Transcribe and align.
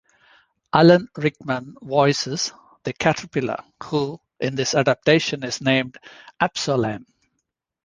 Alan 0.73 1.07
Rickman 1.15 1.75
voices 1.79 2.53
the 2.85 2.91
Caterpillar, 2.93 3.63
who 3.83 4.19
in 4.39 4.55
this 4.55 4.73
adaptation 4.73 5.43
is 5.43 5.61
named 5.61 5.99
"Absolem". 6.41 7.05